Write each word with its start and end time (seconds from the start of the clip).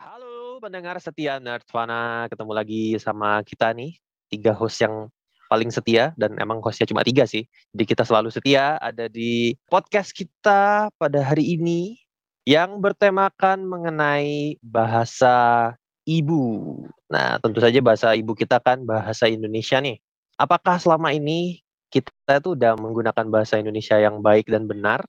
Halo 0.00 0.56
pendengar 0.64 0.96
setia 0.96 1.36
Nerdvana, 1.36 2.24
ketemu 2.32 2.52
lagi 2.56 2.96
sama 2.96 3.44
kita 3.44 3.68
nih, 3.76 4.00
tiga 4.32 4.56
host 4.56 4.80
yang 4.80 5.12
paling 5.52 5.68
setia 5.68 6.16
dan 6.16 6.40
emang 6.40 6.56
hostnya 6.64 6.88
cuma 6.88 7.04
tiga 7.04 7.28
sih. 7.28 7.44
Jadi 7.76 7.84
kita 7.84 8.08
selalu 8.08 8.32
setia 8.32 8.80
ada 8.80 9.12
di 9.12 9.52
podcast 9.68 10.16
kita 10.16 10.88
pada 10.96 11.20
hari 11.20 11.52
ini 11.52 12.00
yang 12.48 12.80
bertemakan 12.80 13.60
mengenai 13.68 14.56
bahasa 14.64 15.76
ibu. 16.08 16.80
Nah, 17.12 17.36
tentu 17.44 17.60
saja 17.60 17.84
bahasa 17.84 18.16
ibu 18.16 18.32
kita 18.32 18.56
kan 18.56 18.80
bahasa 18.88 19.28
Indonesia 19.28 19.84
nih. 19.84 20.00
Apakah 20.40 20.80
selama 20.80 21.12
ini 21.12 21.60
kita 21.92 22.40
tuh 22.40 22.56
udah 22.56 22.72
menggunakan 22.80 23.28
bahasa 23.28 23.60
Indonesia 23.60 24.00
yang 24.00 24.24
baik 24.24 24.48
dan 24.48 24.64
benar? 24.64 25.04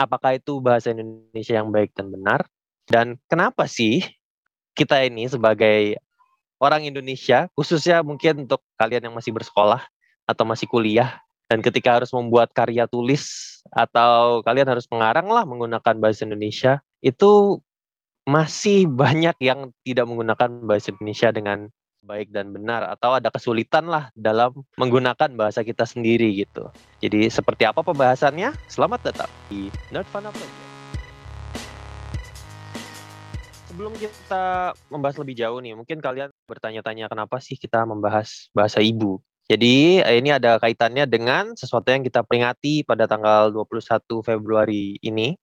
Apakah 0.00 0.40
itu 0.40 0.64
bahasa 0.64 0.96
Indonesia 0.96 1.60
yang 1.60 1.68
baik 1.68 1.92
dan 1.92 2.08
benar? 2.08 2.48
Dan 2.88 3.20
kenapa 3.28 3.68
sih 3.68 4.00
kita 4.72 5.04
ini 5.04 5.28
sebagai 5.28 6.00
orang 6.58 6.88
Indonesia, 6.88 7.46
khususnya 7.52 8.00
mungkin 8.00 8.48
untuk 8.48 8.64
kalian 8.80 9.12
yang 9.12 9.14
masih 9.14 9.30
bersekolah 9.30 9.84
atau 10.24 10.44
masih 10.48 10.64
kuliah, 10.66 11.20
dan 11.48 11.64
ketika 11.64 12.00
harus 12.00 12.12
membuat 12.12 12.52
karya 12.52 12.84
tulis 12.88 13.56
atau 13.72 14.44
kalian 14.44 14.68
harus 14.68 14.84
mengarang 14.92 15.28
lah 15.28 15.44
menggunakan 15.48 15.96
bahasa 16.00 16.24
Indonesia, 16.28 16.80
itu 17.00 17.60
masih 18.28 18.84
banyak 18.88 19.36
yang 19.40 19.72
tidak 19.84 20.04
menggunakan 20.04 20.48
bahasa 20.68 20.92
Indonesia 20.92 21.32
dengan 21.32 21.72
baik 22.04 22.30
dan 22.30 22.52
benar 22.52 22.88
atau 22.88 23.16
ada 23.16 23.28
kesulitan 23.32 23.88
lah 23.88 24.12
dalam 24.14 24.54
menggunakan 24.76 25.32
bahasa 25.34 25.64
kita 25.64 25.88
sendiri 25.88 26.30
gitu. 26.36 26.68
Jadi 27.00 27.28
seperti 27.32 27.64
apa 27.64 27.80
pembahasannya? 27.80 28.52
Selamat 28.68 29.12
datang 29.12 29.30
di 29.48 29.72
Nerd 29.92 30.08
Fun 30.12 30.28
sebelum 33.78 33.94
kita 33.94 34.74
membahas 34.90 35.22
lebih 35.22 35.38
jauh 35.38 35.62
nih, 35.62 35.78
mungkin 35.78 36.02
kalian 36.02 36.34
bertanya-tanya 36.50 37.06
kenapa 37.06 37.38
sih 37.38 37.54
kita 37.54 37.86
membahas 37.86 38.50
bahasa 38.50 38.82
ibu. 38.82 39.22
Jadi 39.46 40.02
eh, 40.02 40.18
ini 40.18 40.34
ada 40.34 40.58
kaitannya 40.58 41.06
dengan 41.06 41.54
sesuatu 41.54 41.86
yang 41.94 42.02
kita 42.02 42.26
peringati 42.26 42.82
pada 42.82 43.06
tanggal 43.06 43.54
21 43.54 44.02
Februari 44.26 44.98
ini. 44.98 45.38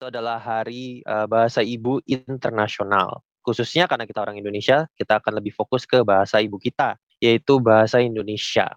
Itu 0.00 0.08
adalah 0.08 0.40
Hari 0.40 1.04
uh, 1.04 1.28
Bahasa 1.28 1.60
Ibu 1.60 2.08
Internasional. 2.08 3.20
Khususnya 3.44 3.84
karena 3.84 4.08
kita 4.08 4.24
orang 4.24 4.40
Indonesia, 4.40 4.88
kita 4.96 5.20
akan 5.20 5.36
lebih 5.36 5.52
fokus 5.52 5.84
ke 5.84 6.00
bahasa 6.00 6.40
ibu 6.40 6.56
kita, 6.56 6.96
yaitu 7.20 7.60
bahasa 7.60 8.00
Indonesia. 8.00 8.72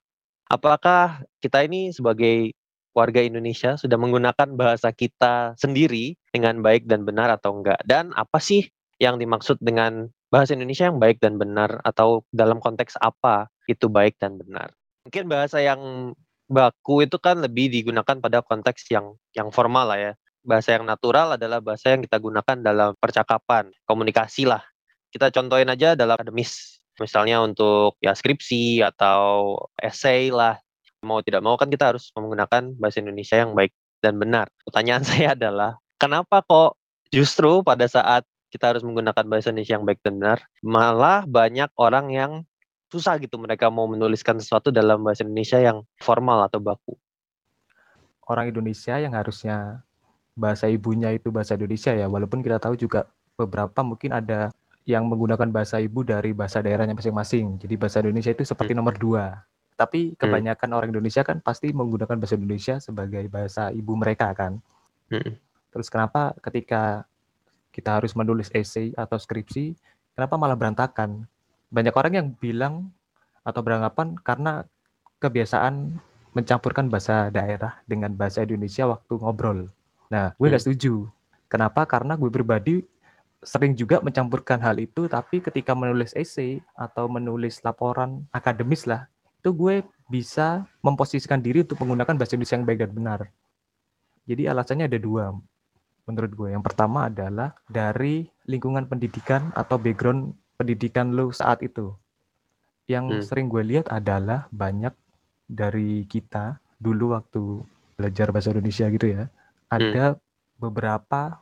Apakah 0.52 1.24
kita 1.40 1.64
ini 1.64 1.96
sebagai 1.96 2.52
warga 2.92 3.24
Indonesia 3.24 3.80
sudah 3.80 3.96
menggunakan 3.96 4.52
bahasa 4.60 4.92
kita 4.92 5.56
sendiri 5.56 6.20
dengan 6.28 6.60
baik 6.60 6.92
dan 6.92 7.08
benar 7.08 7.32
atau 7.32 7.56
enggak? 7.56 7.80
Dan 7.88 8.12
apa 8.20 8.44
sih 8.44 8.68
yang 9.02 9.18
dimaksud 9.18 9.58
dengan 9.58 10.14
bahasa 10.30 10.54
Indonesia 10.54 10.86
yang 10.86 11.02
baik 11.02 11.18
dan 11.18 11.42
benar 11.42 11.82
atau 11.82 12.22
dalam 12.30 12.62
konteks 12.62 13.02
apa 13.02 13.50
itu 13.66 13.90
baik 13.90 14.22
dan 14.22 14.38
benar. 14.38 14.70
Mungkin 15.10 15.26
bahasa 15.26 15.58
yang 15.58 16.14
baku 16.46 17.10
itu 17.10 17.18
kan 17.18 17.42
lebih 17.42 17.74
digunakan 17.74 18.22
pada 18.22 18.46
konteks 18.46 18.86
yang 18.94 19.18
yang 19.34 19.50
formal 19.50 19.90
lah 19.90 19.98
ya. 19.98 20.14
Bahasa 20.46 20.78
yang 20.78 20.86
natural 20.86 21.34
adalah 21.34 21.58
bahasa 21.66 21.98
yang 21.98 22.06
kita 22.06 22.22
gunakan 22.22 22.58
dalam 22.62 22.94
percakapan, 23.02 23.74
komunikasi 23.90 24.46
lah. 24.46 24.62
Kita 25.10 25.34
contohin 25.34 25.74
aja 25.74 25.98
dalam 25.98 26.14
akademis. 26.22 26.78
Misalnya 27.02 27.42
untuk 27.42 27.98
ya 28.06 28.14
skripsi 28.14 28.86
atau 28.86 29.58
essay 29.82 30.30
lah. 30.30 30.62
Mau 31.02 31.26
tidak 31.26 31.42
mau 31.42 31.58
kan 31.58 31.74
kita 31.74 31.90
harus 31.94 32.14
menggunakan 32.14 32.78
bahasa 32.78 33.02
Indonesia 33.02 33.42
yang 33.42 33.58
baik 33.58 33.74
dan 34.06 34.22
benar. 34.22 34.54
Pertanyaan 34.62 35.02
saya 35.10 35.34
adalah, 35.34 35.82
kenapa 35.98 36.46
kok 36.46 36.78
justru 37.10 37.66
pada 37.66 37.90
saat 37.90 38.22
kita 38.52 38.76
harus 38.76 38.84
menggunakan 38.84 39.24
bahasa 39.26 39.50
Indonesia 39.50 39.80
yang 39.80 39.86
baik 39.88 40.04
dan 40.04 40.20
benar. 40.20 40.40
Malah 40.60 41.24
banyak 41.24 41.72
orang 41.80 42.12
yang 42.12 42.32
susah 42.92 43.16
gitu 43.24 43.40
mereka 43.40 43.72
mau 43.72 43.88
menuliskan 43.88 44.36
sesuatu 44.36 44.70
dalam 44.70 45.00
bahasa 45.00 45.24
Indonesia 45.24 45.58
yang 45.64 45.88
formal 46.04 46.44
atau 46.52 46.60
baku. 46.60 46.94
Orang 48.28 48.52
Indonesia 48.52 49.00
yang 49.00 49.16
harusnya 49.16 49.80
bahasa 50.36 50.68
ibunya 50.68 51.16
itu 51.16 51.32
bahasa 51.32 51.56
Indonesia 51.56 51.96
ya, 51.96 52.12
walaupun 52.12 52.44
kita 52.44 52.60
tahu 52.60 52.76
juga 52.76 53.08
beberapa 53.40 53.80
mungkin 53.82 54.12
ada 54.12 54.52
yang 54.84 55.08
menggunakan 55.08 55.48
bahasa 55.54 55.80
ibu 55.80 56.04
dari 56.04 56.36
bahasa 56.36 56.60
daerahnya 56.60 56.98
masing-masing. 56.98 57.56
Jadi 57.64 57.74
bahasa 57.80 58.04
Indonesia 58.04 58.36
itu 58.36 58.44
seperti 58.44 58.76
hmm. 58.76 58.80
nomor 58.84 58.96
dua. 59.00 59.26
Tapi 59.80 60.14
hmm. 60.14 60.16
kebanyakan 60.20 60.68
hmm. 60.68 60.78
orang 60.78 60.90
Indonesia 60.92 61.22
kan 61.24 61.38
pasti 61.40 61.72
menggunakan 61.72 62.18
bahasa 62.20 62.36
Indonesia 62.36 62.76
sebagai 62.84 63.24
bahasa 63.32 63.72
ibu 63.72 63.94
mereka 63.96 64.36
kan. 64.36 64.60
Hmm. 65.08 65.38
Terus 65.72 65.88
kenapa 65.88 66.36
ketika 66.44 67.08
kita 67.72 68.00
harus 68.00 68.14
menulis 68.14 68.52
essay 68.52 68.92
atau 68.94 69.16
skripsi, 69.16 69.74
kenapa 70.16 70.36
malah 70.36 70.60
berantakan? 70.60 71.26
Banyak 71.72 71.96
orang 71.96 72.14
yang 72.14 72.28
bilang 72.36 72.92
atau 73.48 73.64
beranggapan 73.64 74.20
karena 74.22 74.68
kebiasaan 75.24 75.98
mencampurkan 76.32 76.88
bahasa 76.88 77.32
daerah 77.32 77.80
dengan 77.88 78.12
bahasa 78.16 78.44
Indonesia 78.44 78.88
waktu 78.88 79.14
ngobrol. 79.20 79.68
Nah, 80.12 80.36
gue 80.36 80.48
nggak 80.48 80.62
hmm. 80.64 80.68
setuju. 80.68 81.08
Kenapa? 81.52 81.84
Karena 81.88 82.16
gue 82.16 82.32
pribadi 82.32 82.84
sering 83.42 83.74
juga 83.74 84.00
mencampurkan 84.00 84.62
hal 84.62 84.78
itu, 84.78 85.10
tapi 85.10 85.42
ketika 85.42 85.74
menulis 85.74 86.14
essay 86.14 86.62
atau 86.78 87.10
menulis 87.10 87.60
laporan 87.66 88.24
akademis 88.32 88.86
lah, 88.86 89.10
itu 89.42 89.50
gue 89.52 89.82
bisa 90.08 90.68
memposisikan 90.86 91.42
diri 91.42 91.66
untuk 91.66 91.82
menggunakan 91.82 92.14
bahasa 92.14 92.38
Indonesia 92.38 92.56
yang 92.60 92.68
baik 92.68 92.80
dan 92.86 92.92
benar. 92.94 93.20
Jadi 94.30 94.46
alasannya 94.46 94.86
ada 94.86 95.00
dua 95.02 95.34
menurut 96.12 96.32
gue. 96.36 96.50
Yang 96.52 96.64
pertama 96.68 97.08
adalah 97.08 97.56
dari 97.66 98.28
lingkungan 98.46 98.86
pendidikan 98.86 99.50
atau 99.56 99.80
background 99.80 100.36
pendidikan 100.60 101.16
lo 101.16 101.32
saat 101.32 101.64
itu. 101.64 101.96
Yang 102.86 103.06
hmm. 103.08 103.24
sering 103.26 103.48
gue 103.48 103.64
lihat 103.64 103.88
adalah 103.88 104.52
banyak 104.52 104.92
dari 105.48 106.04
kita 106.06 106.60
dulu 106.78 107.16
waktu 107.16 107.64
belajar 107.96 108.36
bahasa 108.36 108.52
Indonesia 108.52 108.86
gitu 108.92 109.08
ya, 109.08 109.24
ada 109.72 110.16
hmm. 110.16 110.20
beberapa 110.60 111.40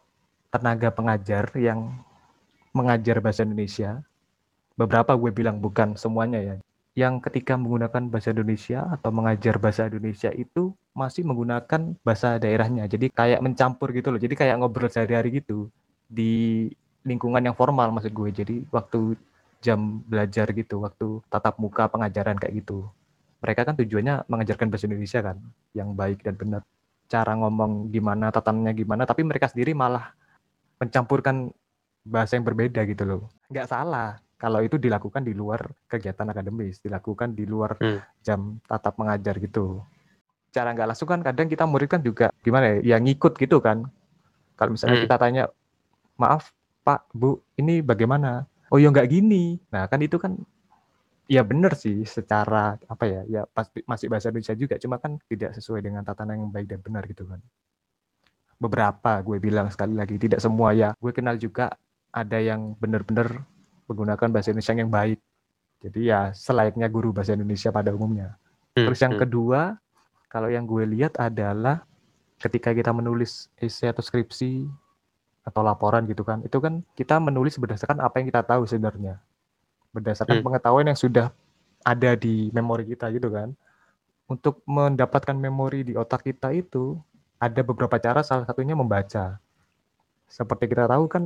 tenaga 0.53 0.89
pengajar 0.93 1.49
yang 1.57 1.97
mengajar 2.71 3.19
bahasa 3.19 3.41
Indonesia. 3.41 4.05
Beberapa 4.77 5.11
gue 5.17 5.31
bilang 5.35 5.59
bukan 5.59 5.99
semuanya 5.99 6.39
ya 6.39 6.55
yang 6.99 7.23
ketika 7.23 7.55
menggunakan 7.55 8.11
bahasa 8.11 8.35
Indonesia 8.35 8.83
atau 8.91 9.07
mengajar 9.15 9.55
bahasa 9.55 9.87
Indonesia 9.87 10.35
itu 10.35 10.75
masih 10.91 11.23
menggunakan 11.23 11.95
bahasa 12.03 12.35
daerahnya. 12.35 12.91
Jadi 12.91 13.07
kayak 13.07 13.39
mencampur 13.39 13.95
gitu 13.95 14.11
loh. 14.11 14.19
Jadi 14.19 14.35
kayak 14.35 14.59
ngobrol 14.59 14.91
sehari-hari 14.91 15.39
gitu 15.39 15.71
di 16.11 16.67
lingkungan 17.07 17.39
yang 17.39 17.55
formal 17.55 17.95
maksud 17.95 18.11
gue. 18.11 18.29
Jadi 18.35 18.55
waktu 18.67 19.15
jam 19.63 20.03
belajar 20.03 20.51
gitu, 20.51 20.83
waktu 20.83 21.23
tatap 21.31 21.55
muka 21.55 21.87
pengajaran 21.87 22.35
kayak 22.35 22.67
gitu. 22.67 22.83
Mereka 23.39 23.63
kan 23.63 23.75
tujuannya 23.79 24.27
mengajarkan 24.27 24.67
bahasa 24.67 24.87
Indonesia 24.91 25.19
kan, 25.23 25.37
yang 25.71 25.95
baik 25.95 26.19
dan 26.27 26.35
benar. 26.35 26.61
Cara 27.07 27.31
ngomong 27.39 27.87
gimana, 27.87 28.27
tatanannya 28.27 28.75
gimana, 28.75 29.07
tapi 29.07 29.23
mereka 29.23 29.47
sendiri 29.47 29.71
malah 29.71 30.11
mencampurkan 30.83 31.47
bahasa 32.03 32.35
yang 32.35 32.43
berbeda 32.43 32.83
gitu 32.83 33.07
loh. 33.07 33.21
Nggak 33.47 33.71
salah, 33.71 34.19
kalau 34.39 34.63
itu 34.63 34.79
dilakukan 34.79 35.27
di 35.27 35.35
luar 35.35 35.59
kegiatan 35.91 36.23
akademis, 36.31 36.79
dilakukan 36.79 37.35
di 37.35 37.43
luar 37.43 37.75
hmm. 37.75 38.23
jam 38.23 38.63
tatap 38.63 38.95
mengajar 38.95 39.35
gitu. 39.35 39.83
Cara 40.55 40.71
nggak 40.71 40.95
langsung 40.95 41.11
kan 41.11 41.19
kadang 41.19 41.51
kita 41.51 41.67
murid 41.67 41.91
kan 41.91 41.99
juga 41.99 42.31
gimana 42.39 42.79
ya, 42.79 42.95
yang 42.95 43.03
ngikut 43.03 43.35
gitu 43.35 43.59
kan. 43.59 43.83
Kalau 44.55 44.71
misalnya 44.71 45.03
hmm. 45.03 45.05
kita 45.11 45.15
tanya, 45.19 45.43
maaf 46.15 46.55
Pak, 46.87 47.11
Bu, 47.11 47.43
ini 47.59 47.83
bagaimana? 47.83 48.47
Oh 48.71 48.79
ya 48.79 48.87
nggak 48.87 49.11
gini. 49.11 49.59
Nah 49.75 49.91
kan 49.91 49.99
itu 49.99 50.15
kan 50.15 50.39
ya 51.27 51.43
benar 51.43 51.75
sih 51.75 52.07
secara 52.07 52.79
apa 52.87 53.03
ya, 53.05 53.21
ya 53.27 53.41
pasti 53.43 53.83
masih 53.83 54.07
bahasa 54.07 54.31
Indonesia 54.31 54.55
juga, 54.55 54.79
cuma 54.79 55.03
kan 55.03 55.19
tidak 55.27 55.51
sesuai 55.59 55.83
dengan 55.83 56.07
tatanan 56.07 56.47
yang 56.47 56.51
baik 56.55 56.71
dan 56.71 56.79
benar 56.79 57.03
gitu 57.11 57.27
kan. 57.27 57.43
Beberapa 58.55 59.19
gue 59.19 59.35
bilang 59.43 59.67
sekali 59.67 59.99
lagi, 59.99 60.15
tidak 60.15 60.39
semua 60.39 60.71
ya. 60.71 60.95
Gue 60.95 61.11
kenal 61.11 61.35
juga 61.35 61.75
ada 62.15 62.39
yang 62.39 62.73
benar-benar 62.79 63.43
menggunakan 63.89 64.29
bahasa 64.29 64.53
Indonesia 64.53 64.77
yang 64.77 64.93
baik. 64.93 65.19
Jadi 65.81 65.99
ya 66.13 66.29
selayaknya 66.35 66.87
guru 66.91 67.09
bahasa 67.09 67.33
Indonesia 67.33 67.73
pada 67.73 67.89
umumnya. 67.89 68.37
Hmm, 68.77 68.85
Terus 68.85 68.99
yang 69.01 69.17
hmm. 69.17 69.21
kedua, 69.25 69.61
kalau 70.29 70.47
yang 70.51 70.69
gue 70.69 70.85
lihat 70.85 71.17
adalah 71.17 71.83
ketika 72.37 72.71
kita 72.71 72.93
menulis 72.93 73.49
essay 73.57 73.89
atau 73.89 74.05
skripsi 74.05 74.69
atau 75.43 75.61
laporan 75.65 76.05
gitu 76.05 76.21
kan, 76.21 76.45
itu 76.45 76.61
kan 76.61 76.85
kita 76.93 77.17
menulis 77.17 77.57
berdasarkan 77.57 77.97
apa 78.03 78.21
yang 78.21 78.29
kita 78.29 78.45
tahu 78.45 78.69
sebenarnya. 78.69 79.17
Berdasarkan 79.89 80.39
hmm. 80.39 80.45
pengetahuan 80.45 80.85
yang 80.85 80.99
sudah 80.99 81.33
ada 81.81 82.11
di 82.13 82.53
memori 82.53 82.85
kita 82.85 83.09
gitu 83.09 83.33
kan. 83.33 83.55
Untuk 84.29 84.61
mendapatkan 84.69 85.33
memori 85.33 85.81
di 85.81 85.97
otak 85.97 86.21
kita 86.21 86.53
itu 86.53 87.01
ada 87.41 87.65
beberapa 87.65 87.97
cara 87.97 88.21
salah 88.21 88.45
satunya 88.45 88.77
membaca. 88.77 89.41
Seperti 90.29 90.69
kita 90.69 90.85
tahu 90.85 91.09
kan 91.09 91.23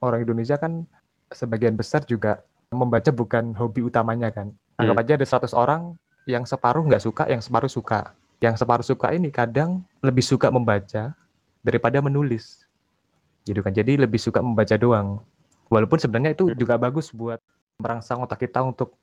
orang 0.00 0.24
Indonesia 0.24 0.56
kan 0.56 0.88
sebagian 1.30 1.74
besar 1.74 2.06
juga 2.06 2.42
membaca 2.70 3.10
bukan 3.10 3.54
hobi 3.54 3.86
utamanya 3.86 4.30
kan. 4.30 4.50
Anggap 4.76 4.96
hmm. 4.98 5.02
aja 5.02 5.12
ada 5.16 5.26
100 5.50 5.54
orang 5.56 5.82
yang 6.26 6.42
separuh 6.42 6.82
nggak 6.86 7.02
suka, 7.02 7.24
yang 7.30 7.42
separuh 7.42 7.70
suka. 7.70 8.12
Yang 8.42 8.60
separuh 8.60 8.84
suka 8.84 9.16
ini 9.16 9.32
kadang 9.32 9.80
lebih 10.04 10.20
suka 10.20 10.52
membaca 10.52 11.16
daripada 11.64 11.98
menulis. 12.04 12.66
Gitu 13.46 13.62
kan. 13.62 13.72
Jadi 13.72 13.96
lebih 13.96 14.18
suka 14.20 14.42
membaca 14.42 14.74
doang. 14.76 15.22
Walaupun 15.72 15.98
sebenarnya 15.98 16.36
itu 16.36 16.52
hmm. 16.52 16.58
juga 16.58 16.74
bagus 16.76 17.10
buat 17.10 17.40
merangsang 17.80 18.22
otak 18.22 18.44
kita 18.44 18.62
untuk 18.62 18.94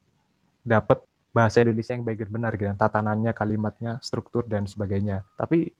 dapat 0.63 1.03
bahasa 1.33 1.65
Indonesia 1.65 1.97
yang 1.97 2.05
baik 2.05 2.23
dan 2.23 2.29
benar 2.29 2.51
gitu, 2.55 2.71
tatanannya, 2.77 3.31
kalimatnya, 3.33 3.91
struktur 4.05 4.45
dan 4.45 4.69
sebagainya. 4.69 5.25
Tapi 5.33 5.73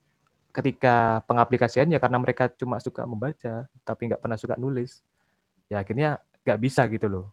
ketika 0.54 1.22
pengaplikasiannya 1.30 1.98
karena 2.01 2.18
mereka 2.18 2.50
cuma 2.57 2.78
suka 2.81 3.06
membaca 3.06 3.66
tapi 3.86 4.01
nggak 4.10 4.22
pernah 4.22 4.38
suka 4.38 4.57
nulis, 4.57 5.06
ya 5.69 5.81
akhirnya 5.81 6.22
nggak 6.44 6.60
bisa 6.60 6.86
gitu 6.92 7.07
loh. 7.07 7.25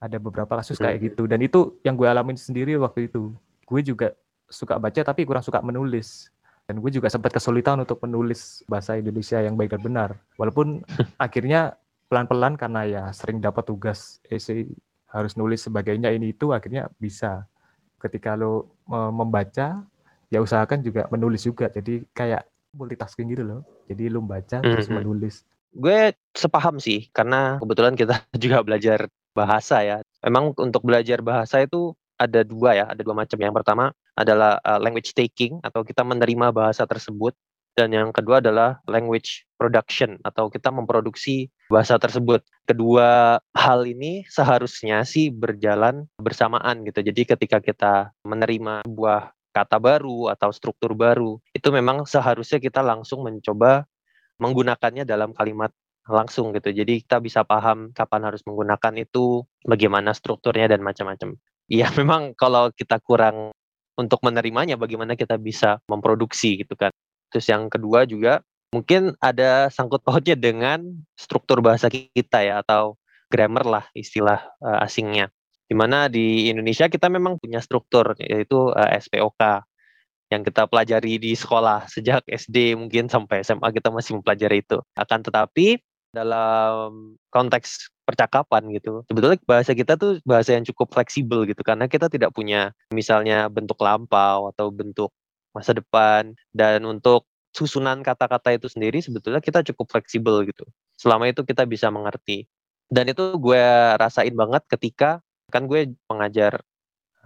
Ada 0.00 0.16
beberapa 0.16 0.58
kasus 0.58 0.78
kayak 0.78 1.12
gitu 1.12 1.26
dan 1.26 1.42
itu 1.42 1.78
yang 1.84 1.94
gue 1.98 2.08
alamin 2.08 2.38
sendiri 2.38 2.74
waktu 2.80 3.10
itu. 3.10 3.34
Gue 3.68 3.80
juga 3.84 4.16
suka 4.48 4.80
baca 4.80 5.00
tapi 5.04 5.28
kurang 5.28 5.44
suka 5.44 5.60
menulis. 5.60 6.32
Dan 6.68 6.84
gue 6.84 6.92
juga 6.92 7.08
sempat 7.08 7.32
kesulitan 7.32 7.80
untuk 7.80 7.96
menulis 8.04 8.60
bahasa 8.68 9.00
Indonesia 9.00 9.40
yang 9.40 9.56
baik 9.56 9.72
dan 9.72 9.80
benar. 9.80 10.10
Walaupun 10.36 10.84
akhirnya 11.16 11.80
pelan-pelan 12.12 12.60
karena 12.60 12.84
ya 12.84 13.02
sering 13.16 13.40
dapat 13.40 13.64
tugas 13.64 14.20
essay 14.28 14.68
harus 15.08 15.32
nulis 15.40 15.64
sebagainya 15.64 16.12
ini 16.12 16.36
itu 16.36 16.52
akhirnya 16.52 16.92
bisa. 17.00 17.48
Ketika 17.98 18.38
lo 18.38 18.78
membaca 18.88 19.82
ya 20.28 20.38
usahakan 20.38 20.84
juga 20.84 21.08
menulis 21.08 21.42
juga. 21.42 21.72
Jadi 21.72 22.04
kayak 22.12 22.44
multitasking 22.76 23.32
gitu 23.32 23.42
loh. 23.42 23.60
Jadi 23.88 24.12
lo 24.12 24.20
baca 24.20 24.60
terus 24.60 24.92
menulis. 24.92 25.48
Gue 25.74 26.14
sepaham 26.32 26.78
sih 26.78 27.10
karena 27.12 27.58
kebetulan 27.62 27.94
kita 27.94 28.24
juga 28.42 28.62
belajar 28.64 29.08
bahasa 29.36 29.82
ya. 29.84 29.98
Memang 30.24 30.56
untuk 30.58 30.82
belajar 30.82 31.22
bahasa 31.22 31.62
itu 31.62 31.94
ada 32.18 32.42
dua 32.42 32.74
ya, 32.74 32.84
ada 32.90 33.00
dua 33.00 33.14
macam. 33.14 33.38
Yang 33.38 33.54
pertama 33.62 33.84
adalah 34.18 34.58
uh, 34.66 34.82
language 34.82 35.14
taking 35.14 35.62
atau 35.62 35.86
kita 35.86 36.02
menerima 36.02 36.50
bahasa 36.50 36.82
tersebut 36.82 37.32
dan 37.78 37.94
yang 37.94 38.10
kedua 38.10 38.42
adalah 38.42 38.82
language 38.90 39.46
production 39.54 40.18
atau 40.26 40.50
kita 40.50 40.74
memproduksi 40.74 41.46
bahasa 41.70 41.94
tersebut. 41.94 42.42
Kedua 42.66 43.38
hal 43.54 43.86
ini 43.86 44.26
seharusnya 44.26 45.06
sih 45.06 45.30
berjalan 45.30 46.10
bersamaan 46.18 46.82
gitu. 46.82 47.06
Jadi 47.06 47.22
ketika 47.22 47.62
kita 47.62 48.10
menerima 48.26 48.82
sebuah 48.82 49.30
kata 49.54 49.78
baru 49.78 50.26
atau 50.34 50.50
struktur 50.50 50.98
baru, 50.98 51.38
itu 51.54 51.70
memang 51.70 52.02
seharusnya 52.02 52.58
kita 52.58 52.82
langsung 52.82 53.22
mencoba 53.22 53.86
menggunakannya 54.38 55.04
dalam 55.04 55.34
kalimat 55.34 55.70
langsung 56.08 56.56
gitu. 56.56 56.72
Jadi 56.72 57.04
kita 57.04 57.20
bisa 57.20 57.44
paham 57.44 57.92
kapan 57.92 58.32
harus 58.32 58.40
menggunakan 58.48 58.96
itu, 58.96 59.44
bagaimana 59.68 60.16
strukturnya 60.16 60.72
dan 60.72 60.80
macam-macam. 60.80 61.36
Iya, 61.68 61.92
memang 62.00 62.32
kalau 62.34 62.72
kita 62.72 62.98
kurang 63.04 63.52
untuk 63.98 64.24
menerimanya, 64.24 64.80
bagaimana 64.80 65.14
kita 65.18 65.36
bisa 65.36 65.78
memproduksi 65.86 66.64
gitu 66.64 66.74
kan. 66.74 66.90
Terus 67.28 67.46
yang 67.50 67.68
kedua 67.68 68.08
juga 68.08 68.40
mungkin 68.72 69.16
ada 69.20 69.68
sangkut 69.68 70.00
pautnya 70.00 70.36
dengan 70.36 70.80
struktur 71.16 71.60
bahasa 71.60 71.88
kita 71.92 72.40
ya 72.40 72.64
atau 72.64 72.96
grammar 73.28 73.64
lah 73.68 73.84
istilah 73.92 74.40
uh, 74.64 74.84
asingnya. 74.84 75.28
Di 75.68 75.76
mana 75.76 76.08
di 76.08 76.48
Indonesia 76.48 76.88
kita 76.88 77.12
memang 77.12 77.36
punya 77.36 77.60
struktur 77.60 78.16
yaitu 78.16 78.72
uh, 78.72 78.88
eh, 78.88 78.96
SPOK 79.04 79.68
yang 80.28 80.44
kita 80.44 80.68
pelajari 80.68 81.16
di 81.16 81.32
sekolah 81.32 81.88
sejak 81.88 82.24
SD 82.28 82.76
mungkin 82.76 83.08
sampai 83.08 83.40
SMA 83.40 83.68
kita 83.72 83.88
masih 83.88 84.20
mempelajari 84.20 84.60
itu. 84.60 84.78
Akan 84.96 85.24
tetapi 85.24 85.80
dalam 86.12 87.16
konteks 87.32 87.92
percakapan 88.08 88.72
gitu. 88.72 89.04
Sebetulnya 89.08 89.36
bahasa 89.44 89.72
kita 89.76 90.00
tuh 90.00 90.20
bahasa 90.24 90.56
yang 90.56 90.64
cukup 90.64 90.92
fleksibel 90.92 91.44
gitu 91.44 91.60
karena 91.60 91.84
kita 91.88 92.08
tidak 92.08 92.32
punya 92.32 92.72
misalnya 92.92 93.52
bentuk 93.52 93.76
lampau 93.80 94.48
atau 94.52 94.72
bentuk 94.72 95.12
masa 95.52 95.76
depan 95.76 96.32
dan 96.52 96.84
untuk 96.84 97.28
susunan 97.56 98.04
kata-kata 98.04 98.54
itu 98.56 98.68
sendiri 98.68 99.00
sebetulnya 99.00 99.40
kita 99.40 99.64
cukup 99.72 99.92
fleksibel 99.92 100.44
gitu. 100.44 100.64
Selama 101.00 101.28
itu 101.28 101.44
kita 101.44 101.64
bisa 101.64 101.88
mengerti. 101.88 102.48
Dan 102.88 103.12
itu 103.12 103.36
gue 103.36 103.64
rasain 104.00 104.32
banget 104.32 104.64
ketika 104.68 105.20
kan 105.48 105.64
gue 105.68 105.92
mengajar 106.08 106.60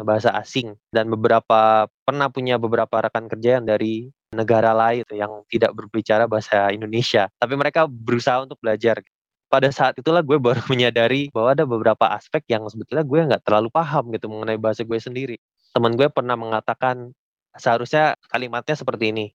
bahasa 0.01 0.33
asing 0.41 0.73
dan 0.89 1.13
beberapa 1.13 1.87
pernah 2.09 2.33
punya 2.33 2.57
beberapa 2.57 3.05
rekan 3.05 3.29
kerja 3.29 3.61
yang 3.61 3.67
dari 3.69 4.09
negara 4.33 4.73
lain 4.73 5.05
yang 5.13 5.45
tidak 5.53 5.77
berbicara 5.77 6.25
bahasa 6.25 6.73
Indonesia, 6.73 7.29
tapi 7.37 7.55
mereka 7.55 7.85
berusaha 7.85 8.41
untuk 8.41 8.57
belajar. 8.65 9.05
Pada 9.53 9.69
saat 9.69 10.01
itulah 10.01 10.25
gue 10.25 10.41
baru 10.41 10.65
menyadari 10.73 11.29
bahwa 11.29 11.53
ada 11.53 11.65
beberapa 11.69 12.09
aspek 12.09 12.41
yang 12.49 12.65
sebetulnya 12.73 13.05
gue 13.05 13.21
nggak 13.29 13.43
terlalu 13.45 13.69
paham 13.69 14.09
gitu 14.17 14.33
mengenai 14.33 14.57
bahasa 14.57 14.81
gue 14.81 14.97
sendiri. 14.97 15.37
Teman 15.77 15.93
gue 16.01 16.09
pernah 16.09 16.41
mengatakan 16.41 17.13
seharusnya 17.61 18.17
kalimatnya 18.33 18.73
seperti 18.73 19.13
ini. 19.13 19.27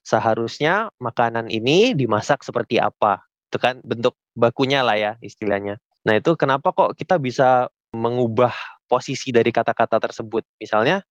Seharusnya 0.00 0.88
makanan 0.96 1.52
ini 1.52 1.92
dimasak 1.92 2.40
seperti 2.40 2.80
apa? 2.80 3.20
Itu 3.52 3.60
kan 3.60 3.84
bentuk 3.84 4.16
bakunya 4.32 4.80
lah 4.80 4.96
ya 4.96 5.12
istilahnya. 5.20 5.76
Nah 6.08 6.16
itu 6.16 6.32
kenapa 6.40 6.72
kok 6.72 6.96
kita 6.96 7.20
bisa 7.20 7.68
mengubah 7.92 8.56
posisi 8.88 9.30
dari 9.30 9.52
kata-kata 9.52 10.00
tersebut? 10.00 10.42
Misalnya 10.58 11.04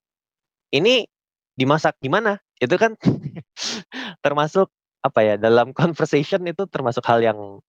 ini 0.74 1.06
dimasak 1.54 2.02
gimana? 2.02 2.42
Itu 2.58 2.76
kan 2.82 2.98
termasuk 4.26 4.74
apa 5.06 5.20
ya 5.22 5.36
dalam 5.38 5.72
conversation 5.72 6.44
itu 6.50 6.66
termasuk 6.68 7.06
hal 7.06 7.22
yang 7.22 7.62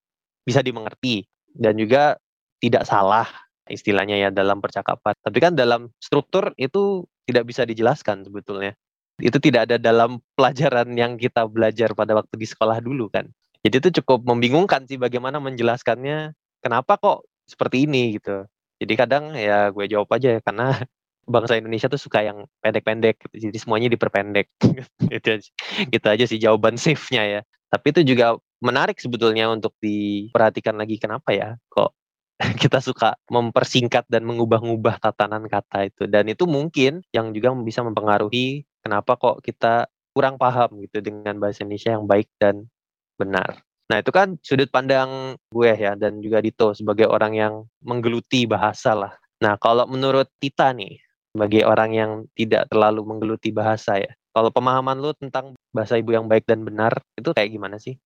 bisa 0.43 0.65
dimengerti 0.65 1.29
dan 1.53 1.77
juga 1.77 2.17
tidak 2.59 2.89
salah 2.89 3.29
istilahnya 3.69 4.17
ya 4.17 4.29
dalam 4.33 4.59
percakapan. 4.65 5.15
Tapi 5.21 5.39
kan 5.39 5.53
dalam 5.55 5.93
struktur 6.01 6.57
itu 6.57 7.05
tidak 7.29 7.45
bisa 7.45 7.69
dijelaskan 7.69 8.25
sebetulnya. 8.25 8.73
Itu 9.21 9.37
tidak 9.43 9.69
ada 9.69 9.77
dalam 9.77 10.25
pelajaran 10.33 10.95
yang 10.97 11.21
kita 11.21 11.45
belajar 11.47 11.93
pada 11.93 12.17
waktu 12.17 12.35
di 12.41 12.47
sekolah 12.49 12.81
dulu 12.81 13.13
kan. 13.13 13.29
Jadi 13.61 13.75
itu 13.85 13.91
cukup 14.01 14.25
membingungkan 14.25 14.87
sih 14.89 14.97
bagaimana 14.97 15.43
menjelaskannya 15.43 16.33
kenapa 16.65 16.97
kok 16.97 17.29
seperti 17.45 17.85
ini 17.85 18.17
gitu. 18.17 18.47
Jadi 18.79 18.95
kadang 18.95 19.35
ya 19.35 19.71
gue 19.75 19.85
jawab 19.91 20.09
aja 20.15 20.39
ya 20.39 20.41
karena 20.43 20.75
bangsa 21.35 21.61
Indonesia 21.61 21.91
tuh 21.93 22.01
suka 22.01 22.25
yang 22.25 22.49
pendek-pendek 22.65 23.21
gitu. 23.29 23.51
Jadi 23.51 23.57
semuanya 23.61 23.89
diperpendek. 23.93 24.49
itu 25.17 25.29
aja. 25.29 25.49
Gitu 25.87 26.07
aja 26.07 26.25
sih 26.25 26.39
jawaban 26.41 26.81
safe-nya 26.81 27.23
ya. 27.27 27.41
Tapi 27.69 27.93
itu 27.93 28.15
juga 28.15 28.41
menarik 28.59 28.99
sebetulnya 28.99 29.51
untuk 29.51 29.75
diperhatikan 29.79 30.75
lagi 30.75 30.99
kenapa 30.99 31.31
ya 31.31 31.55
kok 31.71 31.95
kita 32.63 32.83
suka 32.83 33.15
mempersingkat 33.31 34.07
dan 34.11 34.27
mengubah-ubah 34.27 34.99
tatanan 34.99 35.47
kata 35.47 35.91
itu 35.91 36.11
dan 36.11 36.27
itu 36.27 36.47
mungkin 36.47 37.03
yang 37.15 37.31
juga 37.31 37.55
bisa 37.63 37.87
mempengaruhi 37.87 38.67
kenapa 38.83 39.15
kok 39.15 39.43
kita 39.43 39.87
kurang 40.15 40.35
paham 40.39 40.83
gitu 40.83 40.99
dengan 40.99 41.39
bahasa 41.39 41.63
Indonesia 41.63 41.95
yang 41.95 42.07
baik 42.11 42.27
dan 42.43 42.67
benar. 43.15 43.63
Nah, 43.88 44.05
itu 44.05 44.12
kan 44.12 44.37
sudut 44.44 44.69
pandang 44.69 45.40
gue 45.49 45.73
ya 45.73 45.96
dan 45.96 46.20
juga 46.20 46.44
Dito 46.44 46.76
sebagai 46.76 47.08
orang 47.08 47.32
yang 47.32 47.55
menggeluti 47.81 48.45
bahasa 48.45 48.92
lah. 48.92 49.12
Nah, 49.40 49.57
kalau 49.57 49.88
menurut 49.88 50.28
Tita 50.37 50.76
nih, 50.76 51.00
bagi 51.33 51.64
orang 51.64 51.90
yang 51.95 52.11
tidak 52.35 52.68
terlalu 52.68 53.04
menggeluti 53.04 53.54
bahasa 53.54 54.00
ya. 54.00 54.12
Kalau 54.35 54.50
pemahaman 54.52 55.00
lu 55.00 55.14
tentang 55.16 55.57
bahasa 55.73 55.97
ibu 55.97 56.12
yang 56.14 56.28
baik 56.28 56.45
dan 56.45 56.66
benar 56.66 57.00
itu 57.16 57.30
kayak 57.33 57.54
gimana 57.54 57.76
sih? 57.80 57.97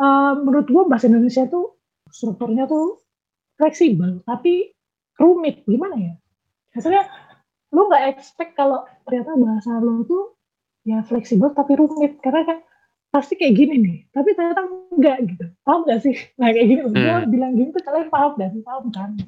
Uh, 0.00 0.32
menurut 0.40 0.66
gua 0.72 0.88
bahasa 0.88 1.12
Indonesia 1.12 1.44
tuh 1.46 1.76
strukturnya 2.08 2.64
tuh 2.64 3.04
fleksibel 3.60 4.24
tapi 4.24 4.72
rumit 5.20 5.62
gimana 5.68 5.94
ya? 6.00 6.14
Biasanya 6.72 7.02
lu 7.70 7.86
nggak 7.86 8.04
expect 8.16 8.56
kalau 8.56 8.82
ternyata 9.04 9.36
bahasa 9.36 9.78
lu 9.78 10.02
tuh 10.08 10.34
ya 10.82 11.04
fleksibel 11.04 11.52
tapi 11.52 11.76
rumit 11.76 12.18
karena 12.24 12.42
kan 12.48 12.58
pasti 13.10 13.34
kayak 13.34 13.54
gini 13.58 13.74
nih. 13.82 13.98
Tapi 14.14 14.28
ternyata 14.38 14.62
enggak 14.94 15.18
gitu. 15.26 15.44
Paham 15.66 15.82
gak 15.86 16.00
sih? 16.06 16.14
Nah 16.38 16.54
kayak 16.54 16.66
gini. 16.70 16.80
Hmm. 16.86 16.94
gue 16.94 17.16
bilang 17.34 17.52
gini 17.58 17.68
tuh 17.74 17.82
kalian 17.82 18.08
paham 18.08 18.32
dan 18.38 18.50
paham 18.62 18.84
kan? 18.94 19.10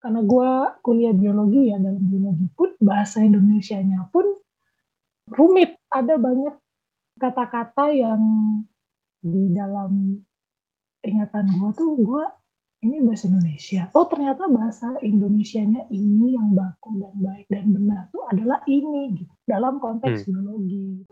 Karena 0.00 0.20
gue 0.24 0.50
kuliah 0.80 1.12
biologi 1.12 1.68
ya 1.68 1.76
dalam 1.76 2.00
biologi 2.00 2.48
pun 2.56 2.72
bahasa 2.80 3.20
Indonesia-nya 3.20 4.08
pun 4.08 4.24
rumit. 5.28 5.76
Ada 5.90 6.16
banyak 6.16 6.54
kata-kata 7.18 7.92
yang 7.92 8.22
di 9.20 9.52
dalam 9.52 10.16
ingatan 11.04 11.46
gue 11.52 11.70
tuh 11.76 12.00
gue 12.00 12.24
ini 12.80 13.04
bahasa 13.04 13.28
Indonesia. 13.28 13.92
Oh 13.92 14.08
ternyata 14.08 14.48
bahasa 14.48 14.96
Indonesia-nya 15.04 15.92
ini 15.92 16.32
yang 16.32 16.56
baku 16.56 16.96
dan 16.96 17.14
baik 17.20 17.44
dan 17.52 17.76
benar 17.76 18.08
tuh 18.08 18.24
adalah 18.32 18.64
ini 18.64 19.20
gitu 19.20 19.34
dalam 19.44 19.76
konteks 19.82 20.24
hmm. 20.24 20.32
biologi 20.32 21.04